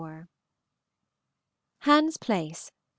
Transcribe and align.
HANS 1.81 2.17
PLACE, 2.17 2.71
Nov. 2.71 2.81